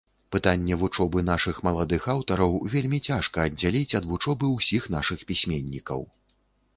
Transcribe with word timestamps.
Пытанне 0.35 0.75
вучобы 0.83 1.19
нашых 1.27 1.57
маладых 1.67 2.07
аўтараў 2.13 2.55
вельмі 2.75 2.99
цяжка 3.07 3.45
аддзяліць 3.49 3.97
ад 3.99 4.07
вучобы 4.13 4.45
ўсіх 4.57 4.89
нашых 4.97 5.19
пісьменнікаў. 5.33 5.99